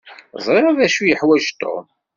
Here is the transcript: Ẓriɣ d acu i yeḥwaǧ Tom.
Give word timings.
Ẓriɣ 0.45 0.67
d 0.77 0.79
acu 0.85 1.01
i 1.03 1.07
yeḥwaǧ 1.09 1.43
Tom. 1.61 1.85